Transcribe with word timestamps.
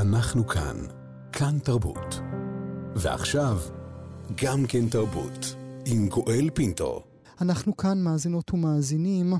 אנחנו 0.00 0.46
כאן. 0.46 0.76
כאן 1.32 1.58
תרבות. 1.58 2.20
ועכשיו, 2.96 3.58
גם 4.34 4.66
כן 4.68 4.88
תרבות. 4.88 5.54
עם 5.86 6.08
גואל 6.08 6.50
פינטו. 6.54 7.02
אנחנו 7.40 7.76
כאן, 7.76 8.02
מאזינות 8.02 8.54
ומאזינים. 8.54 9.32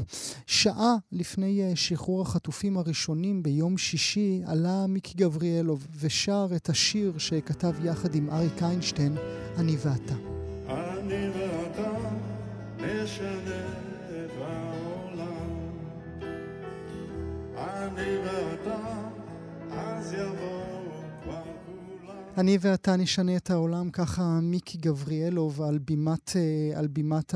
שעה 0.46 0.94
לפני 1.12 1.62
אה, 1.62 1.76
שחרור 1.76 2.22
החטופים 2.22 2.78
הראשונים 2.78 3.42
ביום 3.42 3.78
שישי, 3.78 4.42
עלה 4.46 4.86
מיקי 4.86 5.14
גבריאלוב 5.16 5.86
ושר 6.00 6.46
את 6.56 6.68
השיר 6.68 7.18
שכתב 7.18 7.84
יחד 7.84 8.14
עם 8.14 8.30
אריק 8.30 8.62
איינשטיין, 8.62 9.16
אני 9.56 9.76
ואתה. 9.76 10.14
אני 10.68 11.28
ואתה 11.28 11.90
נשנה 12.76 13.66
את 14.08 14.30
העולם. 14.40 15.58
אני 17.56 18.18
ואתה, 18.18 19.08
אז 19.76 20.12
יבואו 20.12 20.90
כבר 21.22 21.42
כולם. 21.42 22.18
אני 22.38 22.58
ואתה 22.60 22.96
נשנה 22.96 23.36
את 23.36 23.50
העולם, 23.50 23.90
ככה 23.90 24.22
מיקי 24.42 24.78
גבריאלוב 24.78 25.62
על 25.62 25.78
בימת, 25.78 26.36
אה, 26.36 26.78
על 26.78 26.86
בימת 26.86 27.34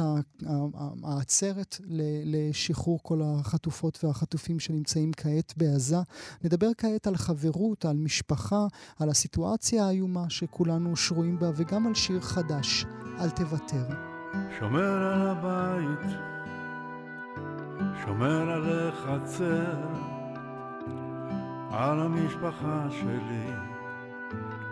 העצרת 1.05 1.77
לשחרור 2.25 2.99
כל 3.03 3.21
החטופות 3.25 4.05
והחטופים 4.05 4.61
שנמצאים 4.61 5.13
כעת 5.17 5.55
בעזה. 5.57 5.97
נדבר 6.45 6.69
כעת 6.79 7.07
על 7.07 7.17
חברות, 7.17 7.85
על 7.85 7.97
משפחה, 7.97 8.67
על 8.99 9.09
הסיטואציה 9.09 9.87
האיומה 9.87 10.31
שכולנו 10.31 10.97
שרויים 10.97 11.39
בה, 11.39 11.51
וגם 11.57 11.87
על 11.87 11.95
שיר 11.95 12.21
חדש, 12.21 12.85
אל 13.21 13.31
תוותר. 13.31 13.85
שומר 14.59 15.03
על 15.13 15.29
הבית, 15.29 16.17
שומר 18.05 18.51
על 18.51 18.89
החצר, 18.89 20.22
על 21.73 22.01
המשפחה 22.01 22.87
שלי, 22.91 23.53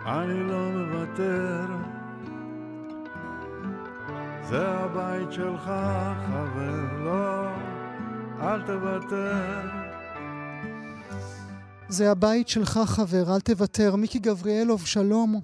אני 0.05 0.43
לא 0.49 0.69
מוותר. 0.71 1.65
זה 4.43 4.67
הבית 4.67 5.31
שלך, 5.31 5.63
חבר, 6.27 7.03
לא, 7.05 7.47
אל 8.41 8.61
תוותר. 8.61 9.61
זה 11.87 12.11
הבית 12.11 12.47
שלך, 12.47 12.79
חבר, 12.85 13.35
אל 13.35 13.39
תוותר. 13.39 13.95
מיקי 13.95 14.19
גבריאלוב, 14.19 14.85
שלום. 14.85 15.41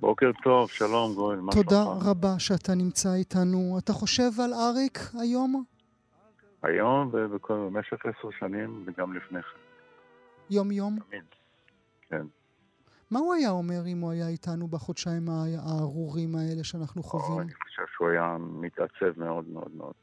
בוקר 0.00 0.30
טוב, 0.42 0.70
שלום 0.70 1.14
גואל, 1.14 1.40
מה 1.40 1.52
תודה 1.52 1.82
שלומך? 1.84 2.06
רבה 2.06 2.38
שאתה 2.38 2.74
נמצא 2.74 3.14
איתנו. 3.14 3.78
אתה 3.78 3.92
חושב 3.92 4.30
על 4.44 4.54
אריק 4.54 4.98
היום? 5.20 5.64
היום 6.62 7.10
ובמשך 7.12 8.06
עשר 8.06 8.28
שנים 8.38 8.84
וגם 8.86 9.16
לפני 9.16 9.42
כן, 9.42 9.67
יום-יום? 10.50 10.98
תמיד. 11.08 11.24
כן. 12.08 12.26
מה 13.10 13.18
הוא 13.18 13.34
היה 13.34 13.50
אומר 13.50 13.86
אם 13.86 14.00
הוא 14.00 14.10
היה 14.10 14.28
איתנו 14.28 14.68
בחודשיים 14.68 15.28
הארורים 15.28 16.36
האלה 16.36 16.64
שאנחנו 16.64 17.02
חווים? 17.02 17.40
אני 17.40 17.54
חושב 17.54 17.82
שהוא 17.96 18.08
היה 18.08 18.36
מתעצב 18.40 19.12
מאוד 19.16 19.48
מאוד 19.48 19.70
מאוד. 19.76 19.94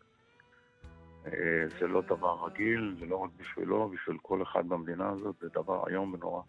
אה, 1.25 1.31
זה 1.79 1.87
לא 1.87 2.02
דבר 2.02 2.45
רגיל, 2.45 2.95
זה 2.99 3.05
לא 3.05 3.15
רק 3.15 3.29
בשבילו, 3.37 3.89
בשביל 3.89 4.17
כל 4.21 4.43
אחד 4.43 4.69
במדינה 4.69 5.09
הזאת, 5.09 5.35
זה 5.41 5.47
דבר 5.53 5.83
איום 5.87 6.13
ונורא. 6.13 6.41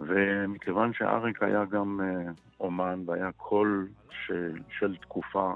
ומכיוון 0.00 0.92
שאריק 0.92 1.42
היה 1.42 1.64
גם 1.64 2.00
אה, 2.00 2.32
אומן 2.60 3.02
והיה 3.06 3.32
קול 3.32 3.88
של, 4.26 4.58
של 4.78 4.96
תקופה, 4.96 5.52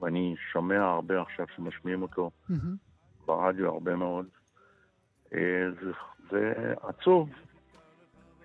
ואני 0.00 0.34
שומע 0.52 0.80
הרבה 0.80 1.22
עכשיו 1.22 1.46
שמשמיעים 1.56 2.02
אותו 2.02 2.30
מהמם. 2.48 2.76
ברדיו 3.26 3.68
הרבה 3.68 3.96
מאוד. 3.96 4.26
אה, 5.34 5.40
זה, 5.82 5.90
זה 6.30 6.74
עצוב 6.82 7.30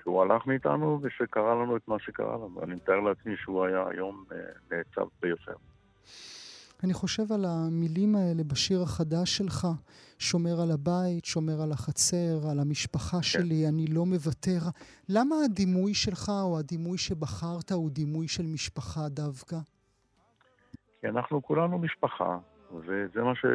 שהוא 0.01 0.21
הלך 0.21 0.47
מאיתנו 0.47 0.99
ושקרה 1.01 1.55
לנו 1.55 1.77
את 1.77 1.87
מה 1.87 1.99
שקרה 1.99 2.35
לנו. 2.35 2.63
אני 2.63 2.75
מתאר 2.75 2.99
לעצמי 2.99 3.35
שהוא 3.37 3.65
היה 3.65 3.87
היום 3.89 4.23
אה, 4.31 4.37
נעצב 4.71 5.07
ביותר. 5.21 5.53
אני 6.83 6.93
חושב 6.93 7.31
על 7.31 7.45
המילים 7.45 8.15
האלה 8.15 8.43
בשיר 8.43 8.81
החדש 8.81 9.37
שלך, 9.37 9.67
שומר 10.19 10.61
על 10.61 10.71
הבית, 10.71 11.25
שומר 11.25 11.61
על 11.61 11.71
החצר, 11.71 12.49
על 12.51 12.59
המשפחה 12.59 13.21
שלי, 13.21 13.67
אני 13.67 13.87
לא 13.87 14.05
מוותר. 14.05 14.59
למה 15.09 15.35
הדימוי 15.45 15.93
שלך 15.93 16.29
או 16.29 16.59
הדימוי 16.59 16.97
שבחרת 16.97 17.71
הוא 17.71 17.91
דימוי 17.91 18.27
של 18.27 18.45
משפחה 18.45 19.09
דווקא? 19.09 19.57
כי 21.01 21.07
אנחנו 21.07 21.43
כולנו 21.43 21.77
משפחה, 21.79 22.37
וזה 22.73 23.21
מה, 23.23 23.35
ש... 23.35 23.45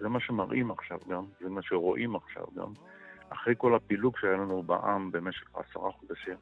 זה 0.00 0.08
מה 0.08 0.20
שמראים 0.20 0.70
עכשיו 0.70 0.98
גם, 1.08 1.24
זה 1.40 1.48
מה 1.48 1.62
שרואים 1.62 2.16
עכשיו 2.16 2.44
גם. 2.56 2.72
אחרי 3.28 3.54
כל 3.58 3.74
הפילוג 3.74 4.18
שהיה 4.18 4.36
לנו 4.36 4.62
בעם 4.62 5.10
במשך 5.10 5.46
עשרה 5.54 5.92
חודשים, 5.92 6.36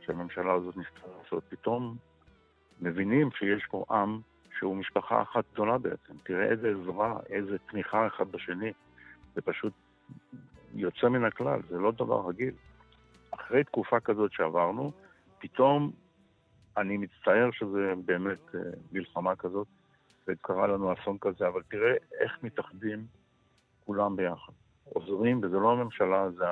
שהממשלה 0.00 0.52
הזאת 0.52 0.76
ניסתה 0.76 1.06
לעשות, 1.18 1.44
פתאום 1.48 1.96
מבינים 2.80 3.30
שיש 3.30 3.66
פה 3.70 3.84
עם 3.90 4.20
שהוא 4.58 4.76
משפחה 4.76 5.22
אחת 5.22 5.44
גדולה 5.52 5.78
בעצם. 5.78 6.14
תראה 6.22 6.44
איזה 6.44 6.68
עזרה, 6.68 7.18
איזה 7.28 7.58
תמיכה 7.58 8.06
אחד 8.06 8.32
בשני. 8.32 8.72
זה 9.34 9.40
פשוט 9.42 9.72
יוצא 10.74 11.08
מן 11.08 11.24
הכלל, 11.24 11.60
זה 11.68 11.78
לא 11.78 11.90
דבר 11.90 12.28
רגיל. 12.28 12.54
אחרי 13.30 13.64
תקופה 13.64 14.00
כזאת 14.00 14.32
שעברנו, 14.32 14.92
פתאום 15.38 15.92
אני 16.76 16.96
מצטער 16.96 17.50
שזה 17.52 17.92
באמת 18.04 18.54
אה, 18.54 18.60
מלחמה 18.92 19.36
כזאת, 19.36 19.66
וקרה 20.30 20.66
לנו 20.66 20.92
אסון 20.92 21.16
כזה, 21.20 21.48
אבל 21.48 21.62
תראה 21.70 21.92
איך 22.20 22.32
מתאחדים 22.42 23.06
כולם 23.86 24.16
ביחד. 24.16 24.52
עוזרים, 24.84 25.40
וזה 25.42 25.56
לא 25.56 25.72
הממשלה, 25.72 26.30
זה 26.30 26.44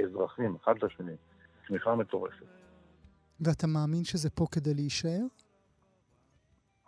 האזרחים, 0.00 0.56
אחד 0.62 0.74
לשני. 0.82 1.12
תמיכה 1.66 1.94
מטורפת. 1.94 2.46
ואתה 3.40 3.66
מאמין 3.66 4.04
שזה 4.04 4.30
פה 4.30 4.46
כדי 4.52 4.74
להישאר? 4.74 5.20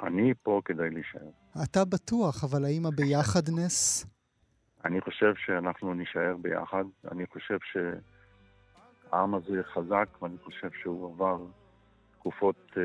אני 0.02 0.34
פה 0.42 0.60
כדי 0.64 0.90
להישאר. 0.90 1.30
אתה 1.64 1.84
בטוח, 1.84 2.44
אבל 2.44 2.64
האם 2.64 2.86
הביחדנס... 2.86 4.06
אני 4.84 5.00
חושב 5.00 5.34
שאנחנו 5.36 5.94
נישאר 5.94 6.36
ביחד. 6.42 6.84
אני 7.12 7.26
חושב 7.26 7.58
שהעם 7.72 9.34
הזה 9.34 9.62
חזק, 9.74 10.22
ואני 10.22 10.38
חושב 10.44 10.68
שהוא 10.82 11.14
עבר 11.14 11.38
תקופות, 12.12 12.56
אה, 12.76 12.82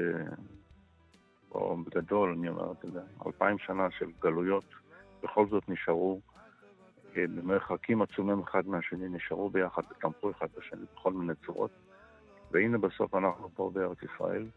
או 1.51 1.77
בגדול, 1.83 2.33
אני 2.37 2.49
אומר, 2.49 2.71
אתה 2.71 2.85
יודע, 2.85 3.01
אלפיים 3.25 3.59
שנה 3.59 3.91
של 3.91 4.05
גלויות, 4.19 4.65
בכל 5.23 5.47
זאת 5.47 5.69
נשארו 5.69 6.21
אה, 7.17 7.25
במרחקים 7.27 8.01
עצומים 8.01 8.39
אחד 8.39 8.67
מהשני, 8.67 9.09
נשארו 9.09 9.49
ביחד 9.49 9.81
ותמכו 9.91 10.31
אחד 10.31 10.47
בשני 10.57 10.85
בכל 10.95 11.13
מיני 11.13 11.33
צורות. 11.45 11.71
והנה 12.51 12.77
בסוף 12.77 13.15
אנחנו 13.15 13.49
פה 13.55 13.71
בארץ 13.73 13.97
ישראל. 14.03 14.47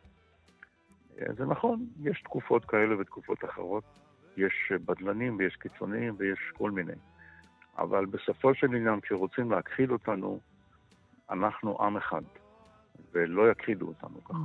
אה, 1.19 1.33
זה 1.37 1.45
נכון, 1.45 1.87
יש 2.01 2.23
תקופות 2.23 2.65
כאלה 2.65 3.01
ותקופות 3.01 3.45
אחרות. 3.45 3.85
יש 4.37 4.53
אה, 4.73 4.79
בדלנים 4.79 5.37
ויש 5.39 5.57
קיצוניים 5.57 6.15
ויש 6.19 6.39
כל 6.57 6.71
מיני. 6.71 6.93
אבל 7.79 8.07
בסופו 8.07 8.55
של 8.55 8.67
עניין, 8.67 9.01
כשרוצים 9.01 9.51
להכחיד 9.51 9.91
אותנו, 9.91 10.41
אנחנו 11.31 11.83
עם 11.83 11.97
אחד, 11.97 12.23
ולא 13.13 13.51
יכחידו 13.51 13.87
אותנו 13.89 14.25
ככה. 14.25 14.39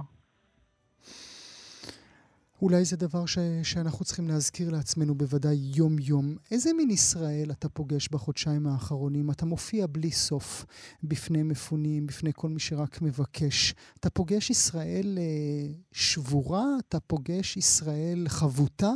אולי 2.62 2.84
זה 2.86 2.98
דבר 2.98 3.26
ש... 3.26 3.38
שאנחנו 3.64 4.06
צריכים 4.06 4.28
להזכיר 4.28 4.70
לעצמנו 4.72 5.16
בוודאי 5.16 5.58
יום-יום. 5.78 6.26
איזה 6.52 6.70
מין 6.78 6.90
ישראל 6.90 7.48
אתה 7.52 7.70
פוגש 7.70 8.10
בחודשיים 8.10 8.68
האחרונים? 8.68 9.32
אתה 9.32 9.46
מופיע 9.46 9.86
בלי 9.88 10.12
סוף 10.12 10.66
בפני 11.04 11.44
מפונים, 11.44 12.08
בפני 12.08 12.32
כל 12.36 12.48
מי 12.48 12.60
שרק 12.60 13.02
מבקש. 13.02 13.74
אתה 14.00 14.10
פוגש 14.10 14.50
ישראל 14.50 15.18
אה, 15.18 15.74
שבורה? 15.92 16.64
אתה 16.80 17.00
פוגש 17.00 17.58
ישראל 17.58 18.26
חבוטה? 18.28 18.94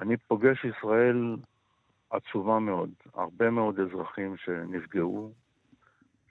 אני 0.00 0.16
פוגש 0.16 0.64
ישראל 0.64 1.36
עצובה 2.10 2.58
מאוד. 2.58 2.90
הרבה 3.14 3.50
מאוד 3.50 3.80
אזרחים 3.80 4.36
שנפגעו, 4.36 5.32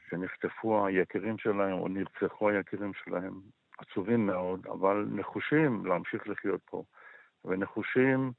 שנחטפו 0.09 0.85
היקירים 0.85 1.37
שלהם 1.37 1.79
או 1.79 1.87
נרצחו 1.87 2.49
היקירים 2.49 2.91
שלהם. 3.03 3.60
עצובים 3.81 4.25
מאוד, 4.25 4.67
אבל 4.67 5.05
נחושים 5.11 5.85
להמשיך 5.85 6.27
לחיות 6.27 6.61
פה, 6.65 6.83
ונחושים 7.45 8.31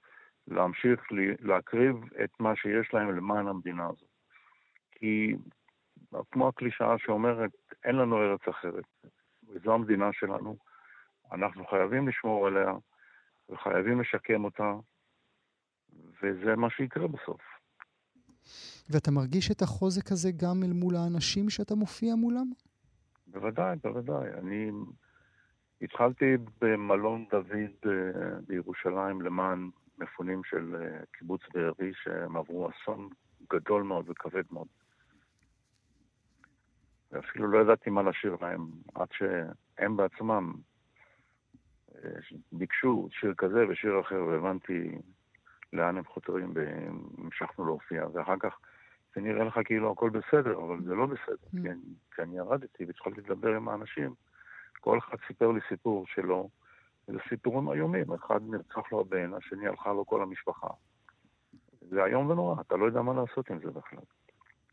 להמשיך 0.48 1.00
להקריב 1.40 1.96
את 2.24 2.30
מה 2.40 2.56
שיש 2.56 2.94
להם 2.94 3.16
למען 3.16 3.48
המדינה 3.48 3.86
הזאת. 3.86 4.08
כי 4.90 5.36
כמו 6.30 6.48
הקלישאה 6.48 6.94
שאומרת, 6.98 7.50
אין 7.84 7.96
לנו 7.96 8.16
ארץ 8.16 8.40
אחרת, 8.50 8.84
וזו 9.48 9.74
המדינה 9.74 10.12
שלנו. 10.12 10.56
אנחנו 11.32 11.66
חייבים 11.66 12.08
לשמור 12.08 12.46
עליה, 12.46 12.72
וחייבים 13.50 14.00
לשקם 14.00 14.44
אותה, 14.44 14.72
וזה 16.22 16.56
מה 16.56 16.70
שיקרה 16.70 17.08
בסוף. 17.08 17.40
ואתה 18.90 19.10
מרגיש 19.10 19.50
את 19.50 19.62
החוזק 19.62 20.12
הזה 20.12 20.30
גם 20.36 20.62
אל 20.64 20.72
מול 20.72 20.96
האנשים 20.96 21.50
שאתה 21.50 21.74
מופיע 21.74 22.14
מולם? 22.14 22.50
בוודאי, 23.26 23.76
בוודאי. 23.82 24.30
אני 24.38 24.70
התחלתי 25.82 26.36
במלון 26.60 27.24
דוד 27.30 27.70
אה, 27.86 28.40
בירושלים 28.46 29.22
למען 29.22 29.70
מפונים 29.98 30.44
של 30.44 30.76
אה, 30.80 31.04
קיבוץ 31.12 31.40
בארי, 31.54 31.92
שהם 32.02 32.36
עברו 32.36 32.70
אסון 32.70 33.08
גדול 33.52 33.82
מאוד 33.82 34.10
וכבד 34.10 34.42
מאוד. 34.50 34.68
ואפילו 37.12 37.48
לא 37.48 37.58
ידעתי 37.58 37.90
מה 37.90 38.02
לשיר 38.02 38.36
להם, 38.40 38.66
עד 38.94 39.08
שהם 39.12 39.96
בעצמם 39.96 40.52
אה, 41.94 42.10
ביקשו 42.52 43.08
שיר 43.10 43.34
כזה 43.38 43.64
ושיר 43.68 44.00
אחר, 44.00 44.24
והבנתי 44.24 44.98
לאן 45.72 45.96
הם 45.96 46.04
חותרים, 46.04 46.52
והמשכנו 46.54 47.64
להופיע. 47.64 48.06
ואחר 48.12 48.36
כך 48.40 48.58
זה 49.14 49.20
נראה 49.20 49.44
לך 49.44 49.58
כאילו 49.64 49.92
הכל 49.92 50.10
בסדר, 50.10 50.58
אבל 50.58 50.82
זה 50.84 50.94
לא 50.94 51.06
בסדר. 51.06 51.46
Mm. 51.54 51.62
כי, 51.62 51.70
אני, 51.70 51.94
כי 52.14 52.22
אני 52.22 52.36
ירדתי 52.36 52.84
והתחלתי 52.84 53.20
לדבר 53.20 53.56
עם 53.56 53.68
האנשים, 53.68 54.14
כל 54.82 54.98
אחד 54.98 55.16
סיפר 55.26 55.50
לי 55.50 55.60
סיפור 55.68 56.06
שלו, 56.06 56.48
זה 57.06 57.18
סיפורים 57.28 57.72
איומים. 57.72 58.12
אחד 58.12 58.40
נרצח 58.42 58.92
לו 58.92 59.00
הבן, 59.00 59.34
השני 59.34 59.68
הלכה 59.68 59.92
לו 59.92 60.06
כל 60.06 60.22
המשפחה. 60.22 60.68
זה 61.80 62.04
איום 62.04 62.30
ונורא, 62.30 62.60
אתה 62.60 62.76
לא 62.76 62.84
יודע 62.84 63.02
מה 63.02 63.12
לעשות 63.14 63.50
עם 63.50 63.58
זה 63.58 63.70
בכלל. 63.70 64.04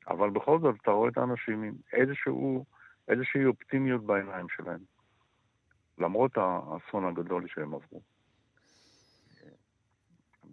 אבל 0.08 0.30
בכל 0.30 0.60
זאת, 0.60 0.76
אתה 0.82 0.92
רואה 0.92 1.10
את 1.10 1.18
האנשים 1.18 1.64
עם 1.64 1.74
איזשהו, 1.94 2.66
איזושהי 3.08 3.46
אופטימיות 3.46 4.06
בעיניים 4.06 4.46
שלהם, 4.50 4.80
למרות 5.98 6.32
האסון 6.38 7.06
הגדול 7.06 7.48
שהם 7.48 7.74
עברו. 7.74 8.02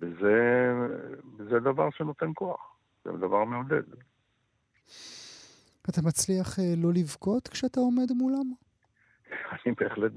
וזה, 0.00 0.72
וזה 1.38 1.60
דבר 1.60 1.90
שנותן 1.90 2.30
כוח, 2.34 2.76
זה 3.04 3.12
דבר 3.12 3.44
מעודד. 3.44 3.82
אתה 5.90 6.02
מצליח 6.02 6.58
אה, 6.58 6.74
לא 6.76 6.92
לבכות 6.92 7.48
כשאתה 7.48 7.80
עומד 7.80 8.12
מולם? 8.12 8.65
אני 9.66 9.74
בהחלט 9.74 10.12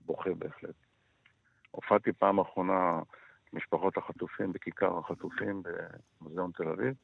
בוכה, 0.00 0.30
בהחלט. 0.38 0.74
הופעתי 1.70 2.12
פעם 2.12 2.40
אחרונה 2.40 3.00
משפחות 3.52 3.96
החטופים 3.96 4.52
בכיכר 4.52 4.98
החטופים 4.98 5.62
במוזיאון 6.20 6.50
תל 6.52 6.68
אביב. 6.68 6.94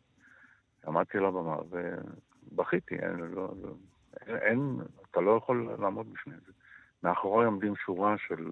עמדתי 0.87 1.19
על 1.19 1.25
הבמה 1.25 1.57
ובכיתי, 1.71 2.95
אין, 2.95 3.17
לא, 3.17 3.55
לא, 3.63 3.75
אין, 4.21 4.37
אין, 4.37 4.81
אתה 5.11 5.21
לא 5.21 5.37
יכול 5.37 5.77
לעמוד 5.79 6.13
בפני 6.13 6.35
זה. 6.47 6.53
מאחורי 7.03 7.45
עומדים 7.45 7.77
שורה 7.77 8.19
של 8.19 8.51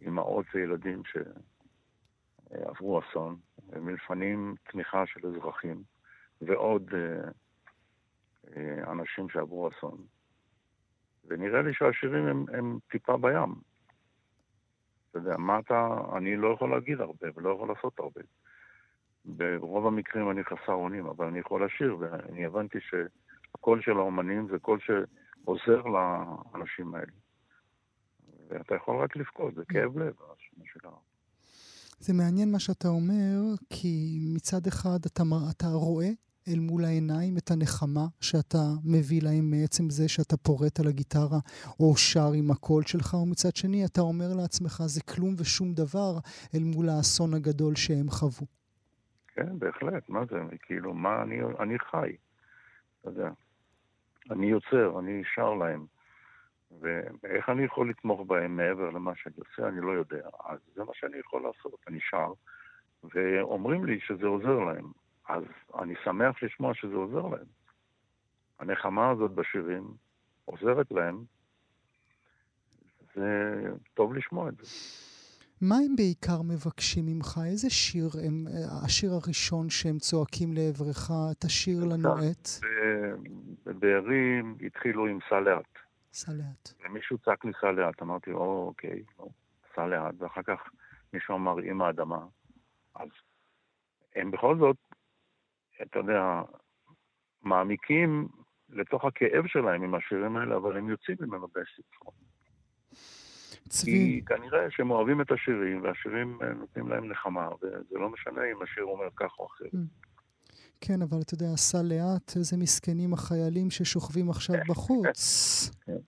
אימהות 0.00 0.46
וילדים 0.54 1.02
שעברו 2.50 3.00
אסון, 3.00 3.36
מלפנים 3.72 4.54
תמיכה 4.70 5.06
של 5.06 5.26
אזרחים 5.26 5.82
ועוד 6.40 6.90
אה, 6.94 7.28
אה, 8.56 8.92
אנשים 8.92 9.28
שעברו 9.28 9.68
אסון. 9.68 10.06
ונראה 11.28 11.62
לי 11.62 11.74
שהשירים 11.74 12.26
הם, 12.26 12.44
הם 12.52 12.78
טיפה 12.90 13.16
בים. 13.16 13.54
אתה 15.10 15.18
יודע, 15.18 15.36
מה 15.36 15.58
אתה... 15.58 15.88
אני 16.16 16.36
לא 16.36 16.48
יכול 16.54 16.70
להגיד 16.70 17.00
הרבה 17.00 17.26
ולא 17.36 17.50
יכול 17.50 17.68
לעשות 17.68 17.98
הרבה. 17.98 18.20
ברוב 19.24 19.86
המקרים 19.86 20.30
אני 20.30 20.44
חסר 20.44 20.72
אונים, 20.72 21.06
אבל 21.06 21.26
אני 21.26 21.38
יכול 21.38 21.64
לשיר, 21.64 21.96
ואני 22.00 22.44
הבנתי 22.44 22.78
שהקול 22.80 23.82
של 23.82 23.96
האומנים 23.96 24.48
זה 24.50 24.58
קול 24.58 24.78
שעוזר 24.80 25.82
לאנשים 25.82 26.94
האלה. 26.94 27.12
ואתה 28.48 28.74
יכול 28.74 29.02
רק 29.02 29.16
לבכות, 29.16 29.54
זה 29.54 29.62
כאב 29.68 29.98
לב, 29.98 30.14
זה 31.98 32.12
מעניין 32.14 32.52
מה 32.52 32.58
שאתה 32.58 32.88
אומר, 32.88 33.54
כי 33.70 34.18
מצד 34.34 34.66
אחד 34.66 34.98
אתה, 35.06 35.22
אתה 35.56 35.66
רואה 35.66 36.08
אל 36.48 36.60
מול 36.60 36.84
העיניים 36.84 37.36
את 37.38 37.50
הנחמה 37.50 38.06
שאתה 38.20 38.64
מביא 38.84 39.22
להם 39.22 39.50
מעצם 39.50 39.90
זה 39.90 40.08
שאתה 40.08 40.36
פורט 40.36 40.80
על 40.80 40.86
הגיטרה 40.88 41.38
או 41.80 41.96
שר 41.96 42.32
עם 42.34 42.50
הקול 42.50 42.82
שלך, 42.82 43.14
ומצד 43.14 43.56
שני 43.56 43.84
אתה 43.84 44.00
אומר 44.00 44.30
לעצמך 44.40 44.82
זה 44.86 45.00
כלום 45.02 45.34
ושום 45.38 45.72
דבר 45.74 46.12
אל 46.54 46.64
מול 46.74 46.88
האסון 46.88 47.34
הגדול 47.34 47.74
שהם 47.74 48.08
חוו. 48.08 48.46
כן, 49.34 49.58
בהחלט, 49.58 50.08
מה 50.08 50.24
זה, 50.30 50.36
כאילו, 50.62 50.94
מה 50.94 51.22
אני, 51.22 51.38
אני 51.58 51.78
חי, 51.78 52.16
אתה 53.00 53.08
יודע. 53.08 53.30
אני 54.30 54.46
יוצר, 54.46 54.98
אני 54.98 55.22
שר 55.34 55.54
להם. 55.54 55.86
ואיך 56.80 57.48
אני 57.48 57.64
יכול 57.64 57.90
לתמוך 57.90 58.20
בהם 58.26 58.56
מעבר 58.56 58.90
למה 58.90 59.12
שאני 59.16 59.34
עושה, 59.38 59.68
אני 59.68 59.80
לא 59.80 59.90
יודע. 59.90 60.28
אז 60.44 60.58
זה 60.74 60.84
מה 60.84 60.92
שאני 60.94 61.16
יכול 61.18 61.42
לעשות, 61.42 61.80
אני 61.88 61.98
שר, 62.10 62.32
ואומרים 63.14 63.84
לי 63.84 64.00
שזה 64.00 64.26
עוזר 64.26 64.58
להם. 64.58 64.92
אז 65.28 65.42
אני 65.82 65.94
שמח 66.04 66.42
לשמוע 66.42 66.74
שזה 66.74 66.94
עוזר 66.94 67.26
להם. 67.26 67.46
הנחמה 68.58 69.10
הזאת 69.10 69.30
בשירים 69.30 69.94
עוזרת 70.44 70.90
להם, 70.90 71.24
זה 73.14 73.60
טוב 73.94 74.14
לשמוע 74.14 74.48
את 74.48 74.56
זה. 74.56 74.62
מה 75.60 75.76
הם 75.76 75.96
בעיקר 75.96 76.42
מבקשים 76.42 77.06
ממך? 77.06 77.40
איזה 77.46 77.70
שיר 77.70 78.08
הם, 78.26 78.44
השיר 78.84 79.10
הראשון 79.12 79.70
שהם 79.70 79.98
צועקים 79.98 80.52
לעברך? 80.52 81.10
תשאיר 81.38 81.84
לנו 81.84 82.08
את... 82.18 82.48
בבארי 83.66 84.42
התחילו 84.66 85.06
עם 85.06 85.18
סע 85.28 85.40
לאט. 85.40 85.78
סע 86.12 86.32
לאט. 86.32 86.72
ומישהו 86.84 87.18
צעק 87.18 87.44
לי 87.44 87.52
סע 87.60 87.72
לאט, 87.72 88.02
אמרתי, 88.02 88.32
או, 88.32 88.66
אוקיי, 88.66 89.02
סע 89.74 89.86
לאט, 89.86 90.14
ואחר 90.18 90.42
כך 90.42 90.60
מישהו 91.12 91.36
אמר 91.36 91.58
עם 91.58 91.82
האדמה. 91.82 92.26
אז 92.94 93.08
הם 94.16 94.30
בכל 94.30 94.58
זאת, 94.58 94.76
אתה 95.82 95.98
יודע, 95.98 96.42
מעמיקים 97.42 98.28
לתוך 98.68 99.04
הכאב 99.04 99.46
שלהם 99.46 99.82
עם 99.82 99.94
השירים 99.94 100.36
האלה, 100.36 100.56
אבל 100.56 100.76
הם 100.76 100.88
יוצאים 100.88 101.16
ממנו 101.20 101.46
בסיפור. 101.48 102.12
צבי. 103.68 103.90
כי 103.90 104.24
כנראה 104.26 104.70
שהם 104.70 104.90
אוהבים 104.90 105.20
את 105.20 105.32
השירים, 105.32 105.82
והשירים 105.82 106.38
אה, 106.42 106.52
נותנים 106.52 106.88
להם 106.88 107.08
נחמה, 107.08 107.48
וזה 107.62 107.98
לא 107.98 108.08
משנה 108.10 108.40
אם 108.52 108.62
השיר 108.62 108.84
אומר 108.84 109.08
כך 109.16 109.38
או 109.38 109.46
אחר. 109.46 109.64
Mm. 109.64 110.06
כן, 110.80 111.02
אבל 111.02 111.18
אתה 111.22 111.34
יודע, 111.34 111.56
סע 111.56 111.78
לאט, 111.82 112.36
איזה 112.36 112.56
מסכנים 112.56 113.12
החיילים 113.12 113.70
ששוכבים 113.70 114.30
עכשיו 114.30 114.56
בחוץ. 114.68 115.70
כן. 115.84 115.98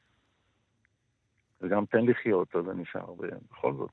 וגם 1.60 1.84
תן 1.86 2.06
לחיות, 2.06 2.56
אז 2.56 2.64
זה 2.64 2.74
נשאר, 2.74 3.12
ובכל 3.12 3.74
זאת. 3.74 3.90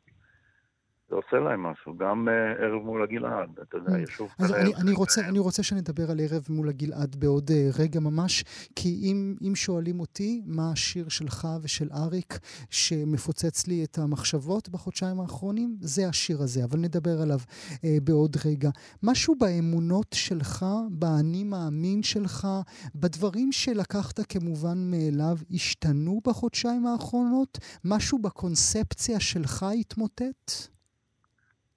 זה 1.10 1.16
עושה 1.16 1.38
להם 1.40 1.64
משהו, 1.64 1.98
גם 1.98 2.28
uh, 2.28 2.62
ערב 2.64 2.84
מול 2.84 3.04
הגלעד, 3.04 3.50
אתה 3.62 3.78
יודע, 3.78 4.00
ישוב 4.00 4.30
אז 4.40 4.54
אני, 4.54 4.76
אני, 4.76 4.92
רוצה, 4.92 5.22
אני 5.30 5.40
רוצה 5.40 5.64
שנדבר 5.64 6.12
על 6.12 6.20
ערב 6.20 6.46
מול 6.50 6.70
הגלעד 6.70 7.16
בעוד 7.16 7.50
uh, 7.50 7.80
רגע 7.80 8.00
ממש, 8.00 8.44
כי 8.76 8.90
אם, 9.04 9.36
אם 9.48 9.56
שואלים 9.56 10.00
אותי 10.00 10.42
מה 10.46 10.72
השיר 10.72 11.10
שלך 11.10 11.48
ושל 11.62 11.90
אריק 11.94 12.40
שמפוצץ 12.70 13.68
לי 13.68 13.84
את 13.84 13.98
המחשבות 13.98 14.70
בחודשיים 14.70 15.20
האחרונים, 15.20 15.78
זה 15.80 16.08
השיר 16.08 16.42
הזה, 16.42 16.64
אבל 16.64 16.80
נדבר 16.80 17.22
עליו 17.22 17.40
uh, 17.40 17.78
בעוד 18.04 18.38
רגע. 18.46 18.70
משהו 19.04 19.36
באמונות 19.36 20.08
שלך, 20.14 20.66
באני 20.90 21.44
מאמין 21.44 22.04
שלך, 22.04 22.48
בדברים 22.96 23.52
שלקחת 23.52 24.20
כמובן 24.32 24.92
מאליו, 24.92 25.38
השתנו 25.52 26.22
בחודשיים 26.28 26.86
האחרונות? 26.86 27.58
משהו 27.86 28.20
בקונספציה 28.20 29.20
שלך 29.20 29.66
התמוטט? 29.80 30.75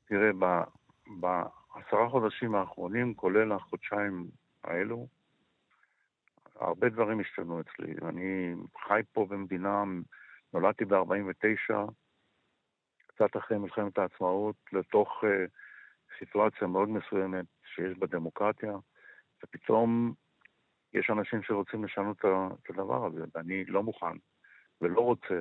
תראה, 0.08 0.30
בעשרה 1.06 2.08
חודשים 2.08 2.54
האחרונים, 2.54 3.14
כולל 3.14 3.52
החודשיים 3.52 4.26
האלו, 4.64 5.06
הרבה 6.54 6.88
דברים 6.88 7.20
השתנו 7.20 7.60
אצלי. 7.60 7.94
אני 8.08 8.54
חי 8.88 9.00
פה 9.12 9.26
במדינה, 9.30 9.84
נולדתי 10.52 10.84
ב-49, 10.84 11.74
קצת 13.06 13.36
אחרי 13.36 13.58
מלחמת 13.58 13.98
העצמאות, 13.98 14.56
לתוך 14.72 15.24
uh, 15.24 15.26
סיטואציה 16.18 16.68
מאוד 16.68 16.88
מסוימת 16.88 17.46
שיש 17.74 17.98
בה 17.98 18.06
דמוקרטיה, 18.06 18.72
ופתאום 19.44 20.14
יש 20.94 21.10
אנשים 21.10 21.42
שרוצים 21.42 21.84
לשנות 21.84 22.18
את 22.18 22.70
הדבר 22.70 23.06
הזה, 23.06 23.24
ואני 23.34 23.64
לא 23.64 23.82
מוכן 23.82 24.16
ולא 24.80 25.00
רוצה 25.00 25.40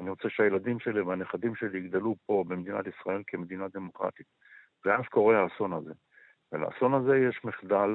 אני 0.00 0.10
רוצה 0.10 0.28
שהילדים 0.28 0.80
שלי 0.80 1.00
והנכדים 1.00 1.54
שלי 1.54 1.78
יגדלו 1.78 2.16
פה 2.26 2.44
במדינת 2.48 2.84
ישראל 2.86 3.22
כמדינה 3.26 3.68
דמוקרטית. 3.68 4.26
ואז 4.84 5.04
קורה 5.10 5.42
האסון 5.42 5.72
הזה. 5.72 5.92
ולאסון 6.52 6.94
הזה 6.94 7.18
יש 7.18 7.44
מחדל 7.44 7.94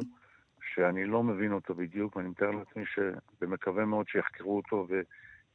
שאני 0.74 1.06
לא 1.06 1.24
מבין 1.24 1.52
אותו 1.52 1.76
בדיוק, 1.76 2.16
ואני 2.16 2.30
מתאר 2.30 2.52
לעצמי 2.52 2.86
ש... 2.86 3.00
ומקווה 3.42 3.86
מאוד 3.86 4.08
שיחקרו 4.08 4.58
אותו 4.58 4.88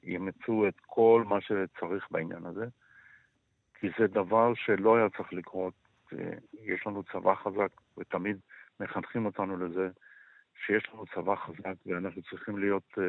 וימצאו 0.02 0.69
את 0.69 0.75
כל 0.87 1.25
מה 1.26 1.40
שצריך 1.40 2.07
בעניין 2.11 2.47
הזה, 2.47 2.67
כי 3.75 3.88
זה 3.99 4.07
דבר 4.07 4.55
שלא 4.55 4.97
היה 4.97 5.09
צריך 5.17 5.33
לקרות. 5.33 5.75
יש 6.52 6.87
לנו 6.87 7.02
צבא 7.02 7.35
חזק, 7.35 7.71
ותמיד 7.99 8.37
מחנכים 8.81 9.26
אותנו 9.26 9.57
לזה, 9.57 9.88
שיש 10.67 10.88
לנו 10.93 11.05
צבא 11.14 11.35
חזק 11.37 11.75
ואנחנו 11.87 12.23
צריכים 12.23 12.59
להיות 12.59 12.88
uh, 12.99 13.00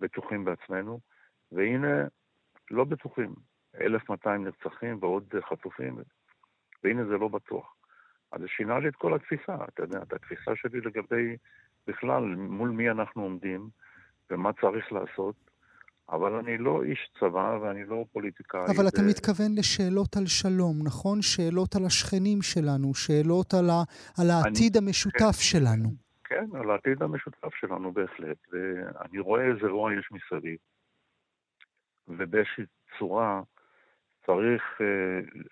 בטוחים 0.00 0.44
בעצמנו, 0.44 1.00
והנה 1.52 2.06
לא 2.70 2.84
בטוחים. 2.84 3.34
1,200 3.80 4.44
נרצחים 4.44 4.98
ועוד 5.00 5.24
חטופים, 5.48 5.96
והנה 6.84 7.04
זה 7.04 7.16
לא 7.18 7.28
בטוח. 7.28 7.74
אז 8.32 8.40
זה 8.40 8.48
שינה 8.48 8.78
לי 8.78 8.88
את 8.88 8.96
כל 8.96 9.14
התפיסה, 9.14 9.54
אתה 9.68 9.82
יודע, 9.82 10.02
את 10.02 10.12
התפיסה 10.12 10.50
שלי 10.56 10.80
לגבי 10.80 11.36
בכלל 11.86 12.22
מול 12.36 12.70
מי 12.70 12.90
אנחנו 12.90 13.22
עומדים 13.22 13.68
ומה 14.30 14.50
צריך 14.52 14.92
לעשות. 14.92 15.34
אבל 16.08 16.34
אני 16.34 16.58
לא 16.58 16.82
איש 16.82 17.10
צבא 17.20 17.58
ואני 17.62 17.84
לא 17.84 18.04
פוליטיקאי. 18.12 18.60
אבל 18.76 18.88
אתה 18.88 19.02
מתכוון 19.08 19.54
לשאלות 19.58 20.16
על 20.16 20.26
שלום, 20.26 20.76
נכון? 20.84 21.22
שאלות 21.22 21.76
על 21.76 21.84
השכנים 21.86 22.42
שלנו, 22.42 22.94
שאלות 22.94 23.54
על, 23.54 23.70
ה... 23.70 23.82
על 24.18 24.30
העתיד 24.30 24.76
אני... 24.76 24.86
המשותף 24.86 25.36
כן, 25.36 25.50
שלנו. 25.50 25.88
כן, 26.24 26.46
על 26.54 26.70
העתיד 26.70 27.02
המשותף 27.02 27.54
שלנו 27.60 27.92
בהחלט, 27.92 28.36
ואני 28.52 29.18
רואה 29.18 29.42
איזה 29.42 29.66
רוע 29.66 29.94
יש 29.94 30.08
מסביב, 30.12 30.56
ובאיזושהי 32.18 32.64
צורה 32.98 33.42
צריך 34.26 34.62
אה, 34.80 34.86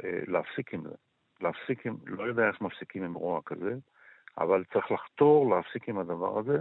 אה, 0.05 0.21
להפסיק 0.27 0.75
עם 0.75 0.83
זה. 0.83 0.95
להפסיק 1.41 1.87
עם, 1.87 1.97
לא 2.07 2.25
יודע 2.25 2.49
איך 2.49 2.61
מפסיקים 2.61 3.03
עם 3.03 3.15
רוע 3.15 3.41
כזה, 3.47 3.75
אבל 4.39 4.65
צריך 4.73 4.91
לחתור 4.91 5.57
להפסיק 5.57 5.89
עם 5.89 5.99
הדבר 5.99 6.39
הזה, 6.39 6.59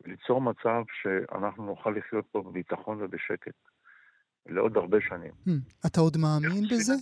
וליצור 0.00 0.40
מצב 0.40 0.82
שאנחנו 1.02 1.66
נוכל 1.66 1.90
לחיות 1.90 2.26
פה 2.32 2.42
בביטחון 2.42 3.02
ובשקט 3.02 3.54
לעוד 4.46 4.76
הרבה 4.76 4.98
שנים. 5.00 5.32
Hmm, 5.46 5.86
אתה 5.86 6.00
עוד 6.00 6.16
מאמין 6.16 6.64
בזה? 6.70 6.92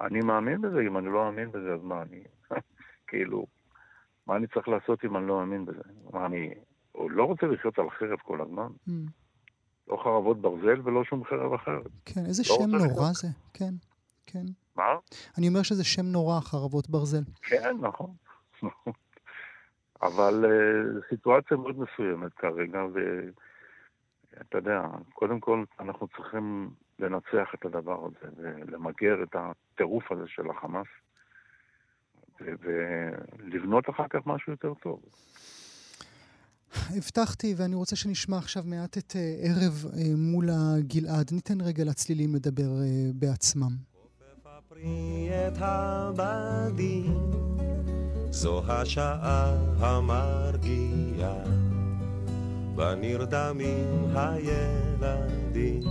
אני 0.00 0.20
מאמין 0.20 0.60
בזה, 0.60 0.80
אם 0.80 0.98
אני 0.98 1.06
לא 1.06 1.24
מאמין 1.24 1.52
בזה, 1.52 1.74
אז 1.74 1.82
מה 1.82 2.02
אני... 2.02 2.24
כאילו, 3.08 3.46
מה 4.26 4.36
אני 4.36 4.46
צריך 4.46 4.68
לעשות 4.68 5.04
אם 5.04 5.16
אני 5.16 5.26
לא 5.26 5.38
מאמין 5.38 5.64
בזה? 5.64 5.82
מה 6.12 6.26
אני... 6.26 6.54
לא 6.94 7.24
רוצה 7.24 7.46
לחיות 7.46 7.78
על 7.78 7.90
חרב 7.90 8.18
כל 8.18 8.40
הזמן. 8.40 8.68
Mm. 8.88 8.90
לא 9.88 9.96
חרבות 10.04 10.40
ברזל 10.40 10.80
ולא 10.84 11.04
שום 11.04 11.24
חרב 11.24 11.52
אחרת. 11.52 11.90
כן, 12.04 12.26
איזה 12.26 12.42
לא 12.48 12.56
שם 12.56 12.70
נורא. 12.70 13.12
זה, 13.12 13.28
כן, 13.54 13.74
כן. 14.26 14.44
מה? 14.76 14.84
אני 15.38 15.48
אומר 15.48 15.62
שזה 15.62 15.84
שם 15.84 16.06
נורא, 16.06 16.40
חרבות 16.40 16.90
ברזל. 16.90 17.22
כן, 17.42 17.76
נכון. 17.80 18.10
אבל 20.02 20.44
uh, 20.44 21.08
סיטואציה 21.08 21.56
מאוד 21.56 21.78
מסוימת 21.78 22.34
כרגע, 22.34 22.84
ואתה 22.94 24.58
יודע, 24.58 24.82
קודם 25.14 25.40
כל 25.40 25.64
אנחנו 25.80 26.08
צריכים 26.08 26.70
לנצח 26.98 27.54
את 27.54 27.64
הדבר 27.64 28.06
הזה 28.06 28.32
ולמגר 28.36 29.22
את 29.22 29.36
הטירוף 29.36 30.12
הזה 30.12 30.24
של 30.26 30.50
החמאס. 30.50 30.86
ולבנות 32.40 33.90
אחר 33.90 34.08
כך 34.10 34.26
משהו 34.26 34.52
יותר 34.52 34.74
טוב. 34.74 35.00
הבטחתי, 36.90 37.54
ואני 37.56 37.74
רוצה 37.74 37.96
שנשמע 37.96 38.38
עכשיו 38.38 38.62
מעט 38.66 38.98
את 38.98 39.16
אה, 39.16 39.36
ערב 39.38 39.86
אה, 39.96 40.02
מול 40.16 40.48
הגלעד. 40.52 41.32
ניתן 41.32 41.60
רגע 41.60 41.84
לצלילים 41.84 42.34
לדבר 42.34 42.82
אה, 42.82 43.10
בעצמם. 43.14 43.76
זו 48.30 48.62
השעה 48.68 49.56
המרגיעה, 49.78 51.44
בנרדמים 52.76 54.16
הילדים, 54.16 55.82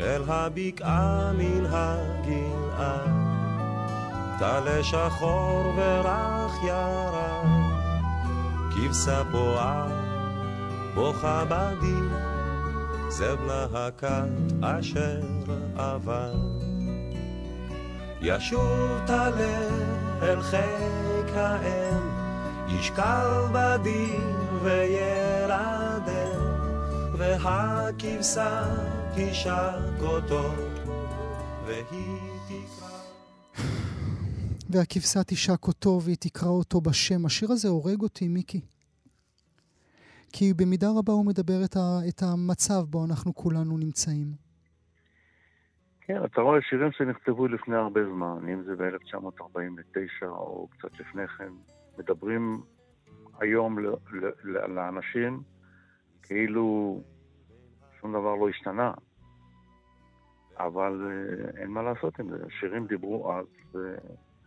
אל 0.00 0.22
הבקעה 0.26 1.32
מן. 1.32 1.56
טלה 4.38 4.84
שחור 4.84 5.62
ורך 5.76 6.52
ירד, 6.64 7.75
כבשה 8.76 9.22
בועה, 9.22 9.86
בוכה 10.94 11.44
בדי, 11.44 12.00
זה 13.08 13.36
בנה 13.36 13.66
הכת 13.72 14.62
אשר 14.62 15.20
עבר. 15.76 16.32
ישוב 18.20 19.00
טלה 19.06 19.68
אל 20.22 20.42
חיק 20.42 21.34
האם, 21.34 22.00
ישקל 22.68 23.46
בדי 23.52 24.16
וירדם, 24.62 26.06
והכבשה 27.12 28.62
תשק 29.14 30.02
אותו, 30.02 30.50
והיא 31.66 32.36
והכבשה 34.76 35.20
תשק 35.26 35.68
אותו 35.68 35.98
והיא 36.04 36.16
תקרא 36.20 36.48
אותו 36.48 36.80
בשם. 36.80 37.26
השיר 37.26 37.52
הזה 37.52 37.68
הורג 37.68 38.00
אותי, 38.02 38.28
מיקי. 38.28 38.60
כי 40.32 40.52
במידה 40.54 40.86
רבה 40.98 41.12
הוא 41.12 41.26
מדבר 41.26 41.64
את, 41.64 41.76
ה, 41.76 42.08
את 42.08 42.22
המצב 42.22 42.80
בו 42.90 43.04
אנחנו 43.04 43.34
כולנו 43.34 43.78
נמצאים. 43.78 44.26
כן, 46.00 46.24
אתה 46.24 46.40
רואה 46.40 46.62
שירים 46.62 46.92
שנכתבו 46.92 47.48
לפני 47.48 47.76
הרבה 47.76 48.00
זמן, 48.04 48.48
אם 48.52 48.62
זה 48.62 48.76
ב-1949 48.76 50.26
או 50.26 50.68
קצת 50.70 51.00
לפני 51.00 51.28
כן, 51.28 51.52
מדברים 51.98 52.60
היום 53.40 53.78
לאנשים 54.44 55.42
כאילו 56.22 57.00
שום 58.00 58.12
דבר 58.12 58.34
לא 58.34 58.48
השתנה. 58.48 58.92
אבל 60.58 61.06
אה, 61.06 61.60
אין 61.60 61.70
מה 61.70 61.82
לעשות 61.82 62.18
עם 62.18 62.28
זה. 62.28 62.44
שירים 62.60 62.86
דיברו 62.86 63.32
אז, 63.32 63.46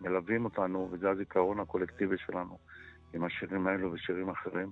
מלווים 0.01 0.45
אותנו, 0.45 0.89
וזה 0.91 1.09
הזיכרון 1.09 1.59
הקולקטיבי 1.59 2.17
שלנו, 2.17 2.57
עם 3.13 3.23
השירים 3.23 3.67
האלו 3.67 3.93
ושירים 3.93 4.29
אחרים. 4.29 4.71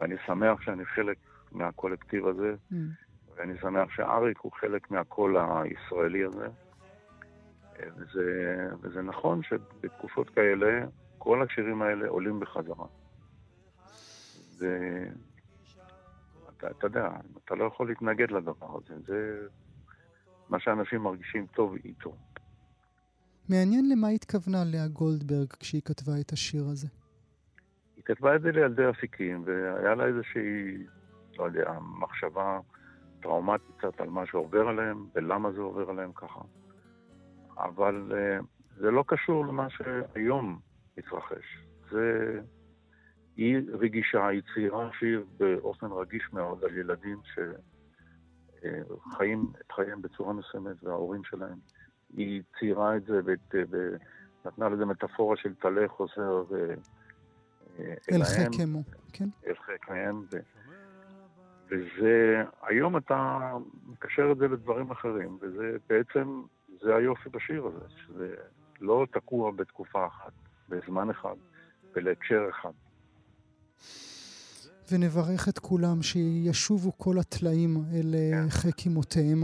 ואני 0.00 0.14
שמח 0.26 0.60
שאני 0.60 0.84
חלק 0.84 1.18
מהקולקטיב 1.52 2.26
הזה, 2.26 2.54
mm. 2.72 2.74
ואני 3.36 3.58
שמח 3.58 3.90
שאריק 3.90 4.38
הוא 4.38 4.52
חלק 4.52 4.90
מהקול 4.90 5.36
הישראלי 5.36 6.24
הזה. 6.24 6.48
וזה, 7.96 8.68
וזה 8.80 9.02
נכון 9.02 9.42
שבתקופות 9.42 10.30
כאלה, 10.30 10.86
כל 11.18 11.42
השירים 11.42 11.82
האלה 11.82 12.08
עולים 12.08 12.40
בחזרה. 12.40 12.86
ואתה 14.58 16.70
אתה 16.70 16.86
יודע, 16.86 17.08
אתה 17.44 17.54
לא 17.54 17.64
יכול 17.64 17.88
להתנגד 17.88 18.30
לדבר 18.30 18.78
הזה. 18.78 18.94
זה 19.06 19.46
מה 20.48 20.60
שאנשים 20.60 21.02
מרגישים 21.02 21.46
טוב 21.46 21.74
איתו. 21.84 22.16
מעניין 23.48 23.88
למה 23.88 24.08
התכוונה 24.08 24.58
לאה 24.64 24.88
גולדברג 24.88 25.52
כשהיא 25.60 25.82
כתבה 25.84 26.12
את 26.20 26.32
השיר 26.32 26.64
הזה. 26.64 26.88
היא 27.96 28.04
כתבה 28.04 28.36
את 28.36 28.42
זה 28.42 28.52
לילדי 28.52 28.90
אפיקים, 28.90 29.42
והיה 29.46 29.94
לה 29.94 30.04
איזושהי, 30.04 30.86
לא 31.38 31.44
יודע, 31.44 31.72
מחשבה 32.00 32.58
טראומטית 33.22 33.70
קצת 33.78 34.00
על 34.00 34.08
מה 34.08 34.26
שעובר 34.26 34.68
עליהם, 34.68 35.06
ולמה 35.14 35.52
זה 35.52 35.60
עובר 35.60 35.90
עליהם 35.90 36.12
ככה. 36.12 36.40
אבל 37.58 38.12
uh, 38.12 38.44
זה 38.76 38.90
לא 38.90 39.04
קשור 39.06 39.46
למה 39.46 39.66
שהיום 39.70 40.60
מתרחש. 40.98 41.66
זה... 41.90 42.40
היא 43.36 43.58
רגישה, 43.72 44.26
היא 44.26 44.42
ציירה 44.54 44.90
שיר 44.98 45.24
באופן 45.38 45.86
רגיש 45.86 46.22
מאוד 46.32 46.64
על 46.64 46.78
ילדים 46.78 47.18
שחיים 48.62 49.52
את 49.60 49.72
חייהם 49.72 50.02
בצורה 50.02 50.32
מסוימת, 50.32 50.84
וההורים 50.84 51.24
שלהם 51.24 51.58
היא 52.16 52.42
ציירה 52.58 52.96
את 52.96 53.04
זה 53.04 53.20
ונתנה 53.52 54.68
לזה 54.68 54.84
מטאפורה 54.84 55.36
של 55.36 55.54
טלה 55.54 55.88
חוזר 55.88 56.44
אה, 56.52 56.74
אל 58.12 58.24
חקמו, 58.24 58.82
כן. 59.12 59.28
אל 59.46 59.54
חקם, 59.54 60.22
ו... 60.32 60.36
וזה, 61.68 62.42
היום 62.62 62.96
אתה 62.96 63.52
מקשר 63.86 64.32
את 64.32 64.38
זה 64.38 64.48
לדברים 64.48 64.90
אחרים, 64.90 65.38
וזה 65.40 65.76
בעצם, 65.88 66.42
זה 66.80 66.96
היופי 66.96 67.28
בשיר 67.28 67.66
הזה, 67.66 67.88
שזה 67.88 68.34
לא 68.80 69.06
תקוע 69.12 69.50
בתקופה 69.50 70.06
אחת, 70.06 70.32
בזמן 70.68 71.10
אחד, 71.10 71.34
ולהקשר 71.94 72.46
אחד. 72.50 72.72
ונברך 74.92 75.48
את 75.48 75.58
כולם 75.58 76.02
שישובו 76.02 76.98
כל 76.98 77.18
הטלאים 77.18 77.84
אל 77.94 78.14
אה, 78.14 78.42
כן. 78.42 78.50
חיק 78.50 78.86
אמותיהם. 78.86 79.42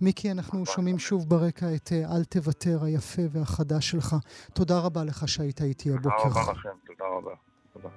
מיקי, 0.00 0.30
אנחנו 0.30 0.66
שומעים 0.66 0.98
שוב 0.98 1.28
ברקע 1.28 1.74
את 1.74 1.92
אה, 1.92 2.16
אל 2.16 2.24
תוותר 2.24 2.84
היפה 2.84 3.22
והחדש 3.30 3.90
שלך. 3.90 4.16
תודה 4.52 4.78
רבה 4.78 5.04
לך 5.04 5.28
שהיית 5.28 5.62
איתי 5.62 5.90
הבוקר. 5.90 6.10
תודה 6.28 6.40
רבה 6.40 6.52
לכם, 6.52 6.68
תודה 6.86 7.04
רבה. 7.16 7.34
תודה. 7.72 7.88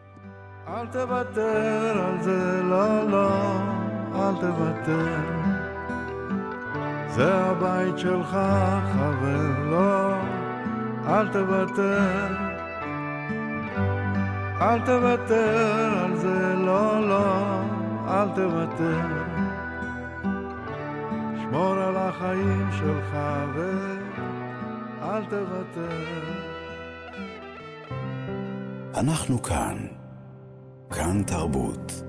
אל 0.67 0.87
תוותר 0.87 2.03
על 2.05 2.23
זה, 2.23 2.61
לא, 2.63 3.09
לא, 3.09 3.57
אל 4.15 4.35
תוותר. 4.35 5.45
זה 7.15 7.33
הבית 7.33 7.97
שלך, 7.97 8.29
חבר, 8.93 9.69
לא, 9.71 10.13
אל 11.07 11.27
תוותר. 11.33 12.54
אל 14.61 14.79
תוותר 14.85 15.93
על 16.03 16.15
זה, 16.15 16.53
לא, 16.55 17.07
לא, 17.09 17.61
אל 18.07 18.29
תוותר. 18.35 19.01
שמור 21.41 21.73
על 21.73 21.97
החיים 21.97 22.69
שלך 22.71 23.17
ואל 23.55 25.25
תוותר. 25.25 26.21
אנחנו 28.97 29.41
כאן, 29.41 29.77
כאן 30.91 31.23
תרבות. 31.23 32.03